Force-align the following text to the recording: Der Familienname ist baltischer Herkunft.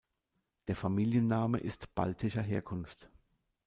Der 0.67 0.75
Familienname 0.75 1.59
ist 1.59 1.93
baltischer 1.93 2.41
Herkunft. 2.41 3.11